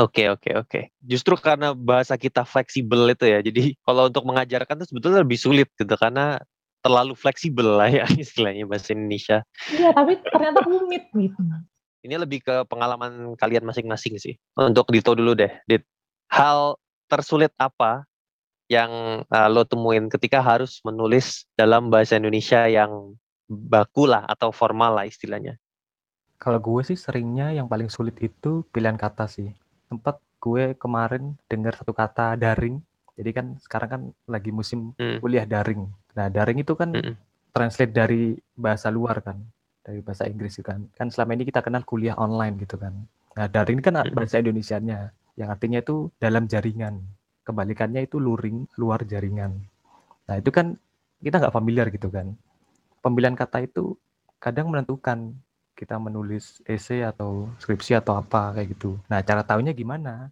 Oke 0.00 0.32
oke 0.32 0.50
oke. 0.56 0.80
Justru 1.04 1.36
karena 1.36 1.76
bahasa 1.76 2.16
kita 2.16 2.48
fleksibel 2.48 3.12
itu 3.12 3.28
ya, 3.28 3.44
jadi 3.44 3.76
kalau 3.86 4.08
untuk 4.08 4.24
mengajarkan 4.24 4.80
itu 4.80 4.86
sebetulnya 4.88 5.20
lebih 5.20 5.36
sulit 5.36 5.68
gitu 5.76 5.94
karena 6.00 6.40
terlalu 6.82 7.14
fleksibel 7.14 7.78
lah 7.78 7.88
ya 7.92 8.04
istilahnya 8.24 8.64
bahasa 8.64 8.96
Indonesia. 8.96 9.44
Iya, 9.70 9.92
tapi 9.92 10.18
ternyata 10.24 10.64
rumit 10.64 11.06
gitu. 11.12 11.40
Ini 12.02 12.18
lebih 12.18 12.42
ke 12.42 12.66
pengalaman 12.66 13.38
kalian 13.38 13.62
masing-masing 13.62 14.18
sih. 14.18 14.34
Untuk 14.58 14.90
Dito 14.90 15.14
dulu 15.14 15.38
deh, 15.38 15.52
Dit. 15.70 15.86
Hal 16.32 16.74
tersulit 17.06 17.52
apa 17.60 18.02
yang 18.66 19.22
uh, 19.28 19.48
lo 19.52 19.62
temuin 19.68 20.08
ketika 20.08 20.40
harus 20.40 20.80
menulis 20.82 21.44
dalam 21.54 21.92
bahasa 21.92 22.16
Indonesia 22.16 22.66
yang 22.66 23.14
baku 23.46 24.08
lah 24.08 24.24
atau 24.26 24.48
formal 24.50 24.96
lah 24.96 25.06
istilahnya? 25.06 25.60
Kalau 26.40 26.58
gue 26.58 26.82
sih 26.82 26.98
seringnya 26.98 27.54
yang 27.54 27.70
paling 27.70 27.86
sulit 27.86 28.18
itu 28.18 28.66
pilihan 28.74 28.98
kata 28.98 29.30
sih. 29.30 29.54
Tempat 29.92 30.16
gue 30.40 30.72
kemarin 30.80 31.36
dengar 31.52 31.76
satu 31.76 31.92
kata 31.92 32.40
daring 32.40 32.80
Jadi 33.12 33.30
kan 33.36 33.46
sekarang 33.60 33.88
kan 33.92 34.02
lagi 34.24 34.48
musim 34.48 34.96
Hmm. 34.96 35.20
kuliah 35.20 35.44
daring. 35.44 35.84
Nah, 36.16 36.32
daring 36.32 36.64
itu 36.64 36.72
kan 36.72 36.96
Mm-mm. 36.96 37.12
translate 37.52 37.92
dari 37.92 38.40
bahasa 38.56 38.88
luar 38.88 39.20
kan, 39.20 39.36
dari 39.84 40.00
bahasa 40.00 40.24
Inggris 40.24 40.56
itu 40.56 40.64
kan. 40.64 40.88
Kan 40.96 41.12
selama 41.12 41.36
ini 41.36 41.44
kita 41.44 41.60
kenal 41.60 41.84
kuliah 41.84 42.16
online 42.16 42.56
gitu 42.64 42.80
kan. 42.80 42.96
Nah, 43.36 43.46
daring 43.52 43.78
ini 43.80 43.84
kan 43.84 44.00
Mm-mm. 44.00 44.16
bahasa 44.16 44.40
Indonesianya 44.40 45.12
yang 45.36 45.52
artinya 45.52 45.84
itu 45.84 46.08
dalam 46.16 46.48
jaringan. 46.48 47.04
Kebalikannya 47.44 48.08
itu 48.08 48.16
luring, 48.16 48.64
luar 48.80 49.04
jaringan. 49.04 49.60
Nah, 50.24 50.36
itu 50.40 50.48
kan 50.48 50.72
kita 51.20 51.36
nggak 51.36 51.52
familiar 51.52 51.92
gitu 51.92 52.08
kan. 52.08 52.32
Pemilihan 53.04 53.36
kata 53.36 53.68
itu 53.68 53.92
kadang 54.40 54.72
menentukan 54.72 55.36
kita 55.82 55.98
menulis 55.98 56.62
esai 56.62 57.02
atau 57.02 57.50
skripsi 57.58 57.98
atau 57.98 58.14
apa 58.14 58.54
kayak 58.54 58.78
gitu. 58.78 59.02
Nah, 59.10 59.18
cara 59.26 59.42
tahunya 59.42 59.74
gimana? 59.74 60.30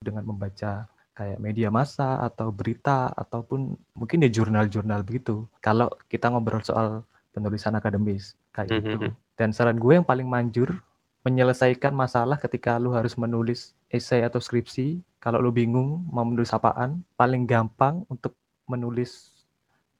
Dengan 0.00 0.24
membaca 0.24 0.88
kayak 1.12 1.36
media 1.36 1.68
massa 1.68 2.24
atau 2.24 2.48
berita 2.48 3.12
ataupun 3.12 3.76
mungkin 3.92 4.24
di 4.24 4.32
jurnal-jurnal 4.32 5.04
begitu. 5.04 5.44
Kalau 5.60 5.92
kita 6.08 6.32
ngobrol 6.32 6.64
soal 6.64 7.04
penulisan 7.36 7.76
akademis 7.76 8.32
kayak 8.56 8.72
gitu. 8.72 8.96
Mhm. 8.96 9.12
Dan 9.36 9.52
saran 9.52 9.76
gue 9.76 10.00
yang 10.00 10.08
paling 10.08 10.24
manjur 10.24 10.80
menyelesaikan 11.28 11.92
masalah 11.92 12.40
ketika 12.40 12.80
lu 12.80 12.96
harus 12.96 13.12
menulis 13.20 13.76
esai 13.92 14.24
atau 14.24 14.40
skripsi. 14.40 15.04
Kalau 15.20 15.44
lu 15.44 15.52
bingung 15.52 16.08
mau 16.08 16.24
menulis 16.24 16.54
apaan, 16.56 17.04
paling 17.20 17.44
gampang 17.44 18.06
untuk 18.08 18.32
menulis 18.64 19.36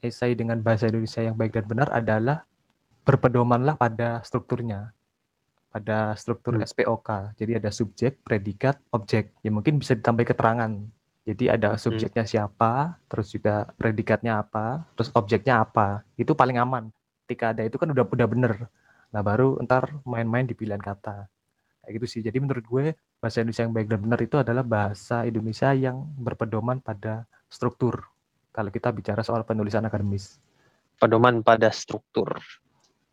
esai 0.00 0.32
dengan 0.32 0.62
bahasa 0.64 0.88
Indonesia 0.88 1.20
yang 1.20 1.36
baik 1.36 1.52
dan 1.56 1.64
benar 1.66 1.88
adalah 1.92 2.46
berpedomanlah 3.06 3.78
pada 3.78 4.20
strukturnya 4.26 4.90
pada 5.76 6.16
struktur 6.16 6.56
Hmm. 6.56 6.64
SPOK. 6.64 7.36
Jadi 7.36 7.60
ada 7.60 7.68
subjek, 7.68 8.24
predikat, 8.24 8.80
objek. 8.96 9.36
Ya 9.44 9.52
mungkin 9.52 9.76
bisa 9.76 9.92
ditambah 9.92 10.24
keterangan. 10.32 10.72
Jadi 11.28 11.52
ada 11.52 11.76
subjeknya 11.76 12.24
siapa, 12.24 12.96
terus 13.12 13.28
juga 13.34 13.68
predikatnya 13.76 14.40
apa, 14.40 14.88
terus 14.96 15.12
objeknya 15.12 15.60
apa. 15.60 16.00
Itu 16.16 16.32
paling 16.32 16.56
aman. 16.56 16.88
Ketika 17.26 17.52
ada 17.52 17.66
itu 17.66 17.76
kan 17.76 17.92
udah 17.92 18.08
udah 18.08 18.28
bener. 18.30 18.52
Nah 19.12 19.20
baru 19.20 19.60
ntar 19.68 19.90
main-main 20.08 20.48
di 20.48 20.56
pilihan 20.56 20.80
kata. 20.80 21.28
Kayak 21.84 21.92
gitu 22.00 22.06
sih. 22.08 22.20
Jadi 22.24 22.38
menurut 22.40 22.64
gue 22.64 22.84
bahasa 23.20 23.44
Indonesia 23.44 23.66
yang 23.68 23.74
baik 23.76 23.88
dan 23.90 24.00
benar 24.00 24.20
itu 24.22 24.36
adalah 24.40 24.64
bahasa 24.64 25.28
Indonesia 25.28 25.74
yang 25.76 26.08
berpedoman 26.16 26.80
pada 26.80 27.28
struktur. 27.52 28.06
Kalau 28.54 28.70
kita 28.72 28.94
bicara 28.94 29.20
soal 29.20 29.44
penulisan 29.44 29.84
akademis. 29.84 30.40
Pedoman 30.96 31.44
pada 31.44 31.68
struktur. 31.68 32.32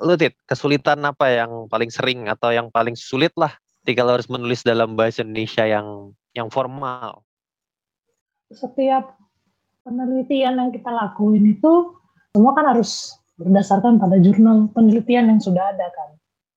Lu 0.02 0.18
Tit, 0.18 0.34
kesulitan 0.50 1.06
apa 1.06 1.30
yang 1.30 1.70
paling 1.70 1.94
sering 1.94 2.26
atau 2.26 2.50
yang 2.50 2.74
paling 2.74 2.98
sulit 2.98 3.36
lah 3.38 3.54
ketika 3.84 4.02
lo 4.02 4.18
harus 4.18 4.32
menulis 4.32 4.66
dalam 4.66 4.98
bahasa 4.98 5.22
Indonesia 5.22 5.68
yang 5.68 6.16
yang 6.34 6.50
formal? 6.50 7.22
setiap 8.54 9.18
penelitian 9.84 10.62
yang 10.62 10.70
kita 10.70 10.88
lakuin 10.94 11.44
itu 11.58 11.98
semua 12.32 12.54
kan 12.56 12.70
harus 12.70 13.18
berdasarkan 13.36 13.98
pada 13.98 14.22
jurnal 14.22 14.70
penelitian 14.72 15.34
yang 15.34 15.42
sudah 15.42 15.74
ada 15.74 15.90
kan. 15.92 16.10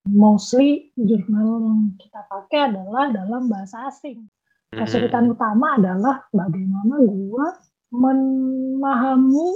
Mostly 0.07 0.93
jurnal 0.95 1.59
yang 1.59 1.81
kita 1.99 2.23
pakai 2.31 2.71
adalah 2.71 3.11
dalam 3.11 3.51
bahasa 3.51 3.91
asing. 3.91 4.23
Mhm. 4.71 4.79
Kesulitan 4.85 5.25
utama 5.27 5.75
adalah 5.75 6.23
bagaimana 6.31 7.01
gua 7.03 7.59
memahami 7.91 9.47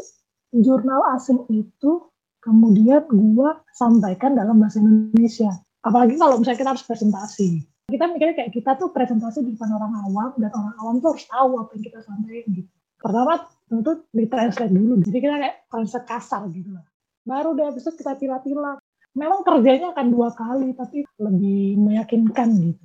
jurnal 0.52 1.16
asing 1.16 1.40
itu 1.48 2.11
kemudian 2.42 3.06
gua 3.38 3.62
sampaikan 3.72 4.34
dalam 4.34 4.58
bahasa 4.58 4.82
Indonesia. 4.82 5.54
Apalagi 5.82 6.18
kalau 6.18 6.42
misalnya 6.42 6.60
kita 6.62 6.72
harus 6.74 6.86
presentasi. 6.86 7.50
Kita 7.90 8.08
mikirnya 8.08 8.36
kayak 8.38 8.52
kita 8.56 8.72
tuh 8.78 8.90
presentasi 8.94 9.44
di 9.46 9.58
depan 9.58 9.72
orang 9.76 9.94
awam 10.08 10.32
dan 10.40 10.52
orang 10.54 10.76
awam 10.80 10.96
tuh 11.04 11.16
harus 11.16 11.26
tahu 11.28 11.52
apa 11.60 11.72
yang 11.76 11.84
kita 11.86 12.00
sampaikan 12.06 12.46
gitu. 12.54 12.70
Pertama 13.02 13.34
tentu 13.66 13.92
ditranslate 14.14 14.74
dulu. 14.74 14.94
Jadi 15.02 15.18
kita 15.18 15.36
kayak 15.42 15.58
translate 15.68 16.08
kasar 16.08 16.42
gitu 16.54 16.70
lah. 16.72 16.86
Baru 17.26 17.58
deh 17.58 17.66
habis 17.66 17.84
itu 17.84 17.92
kita 17.98 18.16
pilah-pilah. 18.16 18.78
Memang 19.12 19.44
kerjanya 19.44 19.92
akan 19.92 20.08
dua 20.08 20.30
kali 20.32 20.72
tapi 20.78 21.04
lebih 21.20 21.76
meyakinkan 21.82 22.48
gitu. 22.62 22.84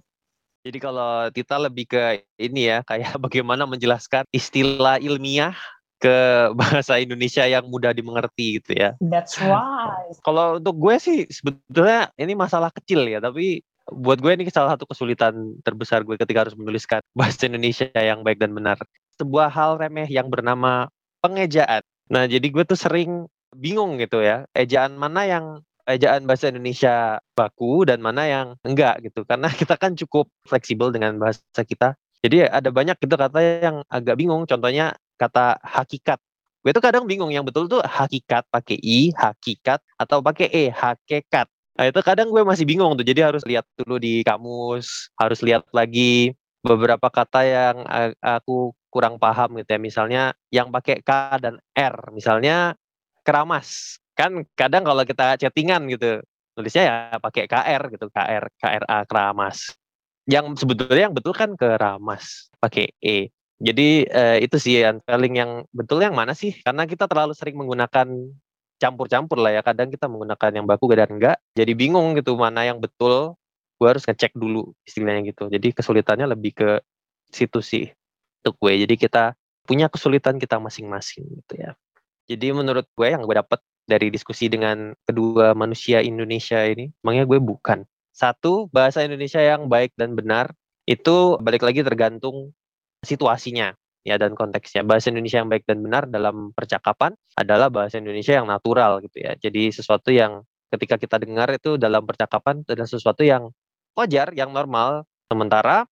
Jadi 0.67 0.83
kalau 0.83 1.31
Tita 1.31 1.63
lebih 1.63 1.87
ke 1.87 2.27
ini 2.43 2.67
ya, 2.75 2.83
kayak 2.83 3.15
bagaimana 3.25 3.71
menjelaskan 3.71 4.27
istilah 4.35 4.99
ilmiah 4.99 5.55
ke 6.07 6.19
bahasa 6.61 7.03
Indonesia 7.03 7.43
yang 7.43 7.67
mudah 7.67 7.91
dimengerti 7.91 8.63
gitu 8.63 8.79
ya. 8.79 8.95
That's 9.03 9.43
right. 9.43 10.15
Kalau 10.23 10.63
untuk 10.63 10.79
gue 10.79 10.95
sih 11.03 11.19
sebetulnya 11.27 12.15
ini 12.15 12.39
masalah 12.39 12.71
kecil 12.71 13.03
ya, 13.11 13.19
tapi 13.19 13.67
buat 13.91 14.19
gue 14.19 14.35
ini 14.35 14.47
salah 14.51 14.75
satu 14.75 14.87
kesulitan 14.87 15.59
terbesar 15.63 16.03
gue 16.07 16.15
ketika 16.19 16.47
harus 16.47 16.55
menuliskan 16.55 17.03
bahasa 17.19 17.51
Indonesia 17.51 17.91
yang 17.99 18.23
baik 18.23 18.39
dan 18.39 18.55
benar. 18.55 18.79
Sebuah 19.19 19.51
hal 19.51 19.83
remeh 19.83 20.07
yang 20.07 20.31
bernama 20.31 20.87
pengejaan. 21.25 21.83
Nah, 22.07 22.31
jadi 22.31 22.47
gue 22.47 22.63
tuh 22.63 22.79
sering 22.79 23.27
bingung 23.57 23.99
gitu 23.99 24.23
ya, 24.23 24.47
ejaan 24.55 24.95
mana 24.95 25.27
yang 25.27 25.45
ejaan 25.87 26.27
bahasa 26.27 26.51
Indonesia 26.51 27.23
baku 27.39 27.87
dan 27.87 28.03
mana 28.03 28.27
yang 28.27 28.47
enggak 28.63 29.03
gitu. 29.07 29.27
Karena 29.27 29.51
kita 29.61 29.75
kan 29.75 29.99
cukup 29.99 30.31
fleksibel 30.47 30.95
dengan 30.95 31.19
bahasa 31.19 31.63
kita. 31.67 31.99
Jadi 32.23 32.43
ada 32.49 32.75
banyak 32.75 32.99
gitu 32.99 33.15
kata 33.15 33.39
yang 33.63 33.77
agak 33.87 34.19
bingung. 34.19 34.49
Contohnya 34.51 34.99
kata 35.17 35.61
hakikat. 35.65 36.21
Gue 36.63 36.75
tuh 36.75 36.83
kadang 36.83 37.07
bingung 37.07 37.31
yang 37.31 37.47
betul 37.47 37.71
tuh 37.71 37.83
hakikat 37.85 38.47
pakai 38.51 38.77
i, 38.83 39.15
hakikat 39.15 39.79
atau 39.97 40.19
pakai 40.19 40.51
e, 40.51 40.65
hakikat. 40.71 41.47
Nah 41.77 41.85
itu 41.87 42.01
kadang 42.01 42.33
gue 42.33 42.43
masih 42.43 42.65
bingung 42.65 42.97
tuh, 42.97 43.05
jadi 43.05 43.29
harus 43.29 43.45
lihat 43.45 43.69
dulu 43.77 44.01
di 44.01 44.25
kamus, 44.25 45.13
harus 45.21 45.45
lihat 45.45 45.69
lagi 45.71 46.33
beberapa 46.65 47.07
kata 47.07 47.41
yang 47.47 47.77
aku 48.19 48.75
kurang 48.89 49.21
paham 49.21 49.61
gitu 49.61 49.77
ya. 49.77 49.81
Misalnya 49.81 50.23
yang 50.49 50.73
pakai 50.73 51.05
K 51.05 51.37
dan 51.39 51.61
R, 51.77 51.97
misalnya 52.17 52.75
keramas. 53.21 54.01
Kan 54.17 54.49
kadang 54.57 54.89
kalau 54.89 55.05
kita 55.05 55.37
chattingan 55.37 55.85
gitu, 55.93 56.25
tulisnya 56.57 56.83
ya 56.89 56.97
pakai 57.21 57.45
KR 57.45 57.83
gitu, 57.93 58.09
KR, 58.09 58.45
KRA, 58.57 58.99
keramas. 59.05 59.77
Yang 60.25 60.65
sebetulnya 60.65 61.13
yang 61.13 61.15
betul 61.15 61.37
kan 61.37 61.53
keramas, 61.55 62.49
pakai 62.59 62.97
E. 62.99 63.29
Jadi 63.57 64.05
eh, 64.05 64.39
itu 64.45 64.57
sih 64.61 64.85
yang 64.85 65.01
spelling 65.01 65.35
yang 65.41 65.51
betul 65.73 66.05
yang 66.05 66.13
mana 66.13 66.37
sih? 66.37 66.53
Karena 66.61 66.85
kita 66.85 67.09
terlalu 67.09 67.33
sering 67.33 67.57
menggunakan 67.57 68.09
campur-campur 68.77 69.41
lah 69.41 69.57
ya. 69.57 69.63
Kadang 69.65 69.89
kita 69.89 70.07
menggunakan 70.13 70.51
yang 70.53 70.67
baku 70.69 70.93
dan 70.93 71.17
enggak. 71.17 71.41
Jadi 71.57 71.73
bingung 71.73 72.13
gitu 72.21 72.37
mana 72.37 72.69
yang 72.69 72.77
betul. 72.79 73.35
Gue 73.81 73.89
harus 73.93 74.05
ngecek 74.05 74.37
dulu 74.37 74.73
istilahnya 74.85 75.25
gitu. 75.33 75.49
Jadi 75.49 75.73
kesulitannya 75.73 76.29
lebih 76.29 76.53
ke 76.57 76.71
situ 77.33 77.61
sih 77.65 77.89
untuk 78.45 78.61
gue. 78.61 78.73
Jadi 78.85 78.95
kita 79.01 79.33
punya 79.65 79.89
kesulitan 79.89 80.37
kita 80.37 80.61
masing-masing 80.61 81.25
gitu 81.25 81.55
ya. 81.57 81.73
Jadi 82.29 82.53
menurut 82.53 82.87
gue 82.93 83.09
yang 83.09 83.25
gue 83.25 83.37
dapat 83.37 83.61
dari 83.87 84.11
diskusi 84.11 84.51
dengan 84.51 84.93
kedua 85.07 85.55
manusia 85.55 86.03
Indonesia 86.03 86.59
ini, 86.67 86.91
emangnya 87.01 87.25
gue 87.25 87.39
bukan. 87.39 87.87
Satu, 88.11 88.67
bahasa 88.75 89.07
Indonesia 89.07 89.39
yang 89.39 89.71
baik 89.71 89.95
dan 89.95 90.19
benar 90.19 90.51
itu 90.87 91.39
balik 91.39 91.63
lagi 91.63 91.87
tergantung 91.87 92.51
situasinya 93.07 93.71
ya 94.07 94.19
dan 94.19 94.35
konteksnya. 94.35 94.83
Bahasa 94.83 95.11
Indonesia 95.11 95.43
yang 95.43 95.51
baik 95.51 95.67
dan 95.67 95.83
benar 95.83 96.07
dalam 96.07 96.51
percakapan 96.55 97.15
adalah 97.39 97.71
bahasa 97.71 97.99
Indonesia 97.99 98.39
yang 98.39 98.47
natural 98.47 99.03
gitu 99.03 99.23
ya. 99.23 99.35
Jadi 99.39 99.71
sesuatu 99.71 100.11
yang 100.11 100.43
ketika 100.75 100.99
kita 100.99 101.17
dengar 101.23 101.51
itu 101.55 101.79
dalam 101.79 102.03
percakapan 102.07 102.63
adalah 102.67 102.91
sesuatu 102.91 103.23
yang 103.23 103.51
wajar, 103.99 104.31
yang 104.35 104.51
normal. 104.51 105.07
Sementara 105.27 105.87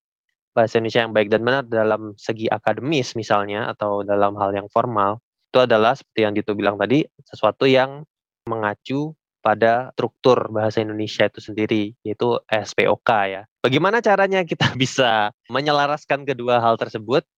bahasa 0.54 0.78
Indonesia 0.78 1.02
yang 1.02 1.14
baik 1.14 1.28
dan 1.30 1.42
benar 1.42 1.62
dalam 1.66 2.14
segi 2.14 2.46
akademis 2.46 3.18
misalnya 3.18 3.74
atau 3.74 4.06
dalam 4.06 4.38
hal 4.38 4.54
yang 4.54 4.70
formal 4.70 5.18
itu 5.50 5.58
adalah 5.58 5.98
seperti 5.98 6.20
yang 6.22 6.34
Dito 6.34 6.54
bilang 6.54 6.78
tadi 6.78 7.02
sesuatu 7.26 7.66
yang 7.66 8.06
mengacu 8.46 9.14
pada 9.44 9.92
struktur 9.92 10.48
bahasa 10.48 10.80
Indonesia 10.80 11.28
itu 11.28 11.44
sendiri 11.44 11.92
yaitu 12.00 12.40
SPOK 12.48 13.10
ya. 13.28 13.42
Bagaimana 13.60 14.00
caranya 14.00 14.40
kita 14.48 14.72
bisa 14.80 15.36
menyelaraskan 15.52 16.24
kedua 16.24 16.64
hal 16.64 16.80
tersebut? 16.80 17.28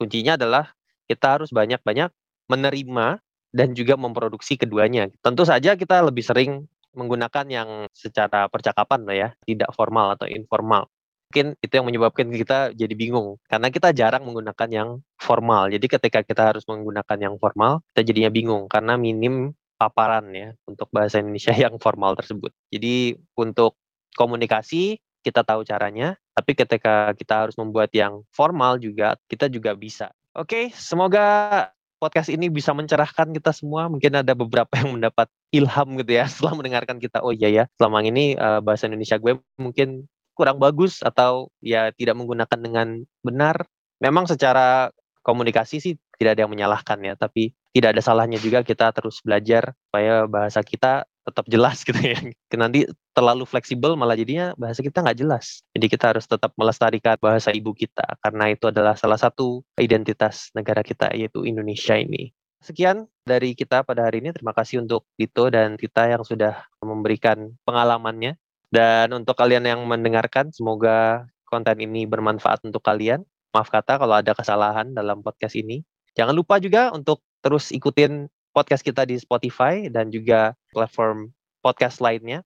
Kuncinya 0.00 0.40
adalah 0.40 0.72
kita 1.04 1.36
harus 1.36 1.52
banyak-banyak 1.52 2.08
menerima 2.48 3.20
dan 3.52 3.76
juga 3.76 4.00
memproduksi 4.00 4.56
keduanya. 4.56 5.12
Tentu 5.20 5.44
saja 5.44 5.76
kita 5.76 6.00
lebih 6.00 6.24
sering 6.24 6.64
menggunakan 6.96 7.46
yang 7.52 7.68
secara 7.92 8.48
percakapan 8.48 9.04
lah 9.04 9.16
ya, 9.16 9.28
tidak 9.44 9.70
formal 9.76 10.16
atau 10.16 10.24
informal. 10.28 10.88
Mungkin 11.32 11.56
itu 11.64 11.72
yang 11.72 11.88
menyebabkan 11.88 12.28
kita 12.28 12.76
jadi 12.76 12.92
bingung 12.92 13.40
karena 13.48 13.72
kita 13.72 13.96
jarang 13.96 14.28
menggunakan 14.28 14.68
yang 14.68 14.88
formal. 15.16 15.72
Jadi 15.72 15.88
ketika 15.88 16.20
kita 16.20 16.52
harus 16.52 16.64
menggunakan 16.68 17.16
yang 17.16 17.40
formal, 17.40 17.80
kita 17.92 18.04
jadinya 18.04 18.28
bingung 18.28 18.68
karena 18.68 19.00
minim 19.00 19.56
paparan 19.82 20.30
ya 20.30 20.54
untuk 20.70 20.86
bahasa 20.94 21.18
Indonesia 21.18 21.50
yang 21.64 21.74
formal 21.82 22.14
tersebut. 22.14 22.54
Jadi 22.70 23.18
untuk 23.34 23.74
komunikasi 24.14 25.02
kita 25.22 25.42
tahu 25.42 25.66
caranya, 25.66 26.18
tapi 26.34 26.54
ketika 26.54 27.10
kita 27.18 27.46
harus 27.46 27.56
membuat 27.58 27.90
yang 27.94 28.22
formal 28.30 28.78
juga, 28.78 29.18
kita 29.26 29.50
juga 29.50 29.74
bisa. 29.74 30.10
Oke, 30.34 30.70
semoga 30.74 31.70
podcast 32.02 32.34
ini 32.34 32.50
bisa 32.50 32.74
mencerahkan 32.74 33.30
kita 33.30 33.54
semua. 33.54 33.86
Mungkin 33.86 34.22
ada 34.22 34.34
beberapa 34.34 34.74
yang 34.74 34.98
mendapat 34.98 35.30
ilham 35.54 35.98
gitu 36.02 36.12
ya 36.18 36.26
setelah 36.30 36.58
mendengarkan 36.58 36.98
kita. 36.98 37.22
Oh 37.22 37.30
iya 37.30 37.50
ya, 37.50 37.64
selama 37.78 38.02
ini 38.02 38.34
uh, 38.34 38.58
bahasa 38.58 38.90
Indonesia 38.90 39.18
gue 39.18 39.38
mungkin 39.58 40.10
kurang 40.34 40.58
bagus 40.58 41.04
atau 41.04 41.52
ya 41.62 41.94
tidak 41.94 42.18
menggunakan 42.18 42.58
dengan 42.58 42.88
benar. 43.22 43.62
Memang 44.02 44.26
secara 44.26 44.90
komunikasi 45.22 45.78
sih 45.78 45.94
tidak 46.18 46.38
ada 46.38 46.40
yang 46.46 46.52
menyalahkan 46.52 46.98
ya, 47.02 47.14
tapi 47.16 47.54
tidak 47.72 47.96
ada 47.96 48.02
salahnya 48.04 48.38
juga 48.38 48.60
kita 48.66 48.92
terus 48.92 49.22
belajar 49.24 49.72
supaya 49.88 50.26
bahasa 50.28 50.60
kita 50.60 51.08
tetap 51.22 51.46
jelas 51.46 51.82
gitu 51.86 51.98
ya. 51.98 52.18
Nanti 52.58 52.86
terlalu 53.14 53.46
fleksibel 53.46 53.94
malah 53.94 54.18
jadinya 54.18 54.52
bahasa 54.58 54.82
kita 54.82 55.00
nggak 55.00 55.18
jelas. 55.18 55.62
Jadi 55.72 55.86
kita 55.88 56.14
harus 56.14 56.26
tetap 56.26 56.52
melestarikan 56.58 57.16
bahasa 57.22 57.54
ibu 57.54 57.72
kita 57.72 58.04
karena 58.20 58.52
itu 58.52 58.68
adalah 58.68 58.98
salah 58.98 59.18
satu 59.18 59.62
identitas 59.78 60.50
negara 60.52 60.82
kita 60.82 61.10
yaitu 61.14 61.46
Indonesia 61.46 61.94
ini. 61.96 62.34
Sekian 62.62 63.10
dari 63.26 63.58
kita 63.58 63.82
pada 63.82 64.06
hari 64.06 64.22
ini. 64.22 64.30
Terima 64.30 64.54
kasih 64.54 64.86
untuk 64.86 65.02
Dito 65.18 65.50
dan 65.50 65.74
Tita 65.74 66.06
yang 66.06 66.22
sudah 66.22 66.62
memberikan 66.78 67.50
pengalamannya. 67.66 68.38
Dan 68.72 69.12
untuk 69.12 69.36
kalian 69.36 69.66
yang 69.68 69.82
mendengarkan, 69.84 70.48
semoga 70.54 71.28
konten 71.50 71.76
ini 71.82 72.08
bermanfaat 72.08 72.64
untuk 72.64 72.80
kalian. 72.80 73.26
Maaf 73.52 73.68
kata 73.68 74.00
kalau 74.00 74.16
ada 74.16 74.32
kesalahan 74.32 74.96
dalam 74.96 75.20
podcast 75.20 75.52
ini. 75.60 75.84
Jangan 76.16 76.32
lupa 76.32 76.56
juga 76.56 76.88
untuk 76.92 77.20
terus 77.44 77.68
ikutin 77.68 78.32
podcast 78.56 78.80
kita 78.80 79.04
di 79.04 79.20
Spotify 79.20 79.92
dan 79.92 80.08
juga 80.08 80.56
platform 80.72 81.36
podcast 81.60 82.00
lainnya. 82.00 82.40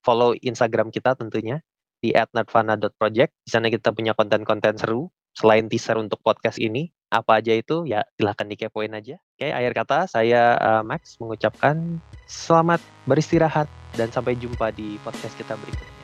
Follow 0.00 0.32
Instagram 0.40 0.88
kita 0.88 1.12
tentunya 1.12 1.60
di 2.00 2.16
@nerdvana.project. 2.16 3.32
Di 3.44 3.50
sana 3.52 3.68
kita 3.68 3.92
punya 3.92 4.16
konten-konten 4.16 4.80
seru 4.80 5.12
selain 5.36 5.68
teaser 5.68 6.00
untuk 6.00 6.24
podcast 6.24 6.56
ini 6.56 6.88
apa 7.12 7.42
aja 7.42 7.52
itu 7.52 7.84
ya 7.84 8.00
silahkan 8.16 8.48
dikepoin 8.48 8.96
aja. 8.96 9.20
Oke, 9.36 9.52
akhir 9.52 9.72
kata 9.76 9.98
saya 10.08 10.56
uh, 10.56 10.82
Max 10.86 11.20
mengucapkan 11.20 12.00
selamat 12.24 12.80
beristirahat 13.04 13.68
dan 13.92 14.08
sampai 14.08 14.40
jumpa 14.40 14.72
di 14.72 14.96
podcast 15.04 15.36
kita 15.36 15.52
berikutnya. 15.60 15.99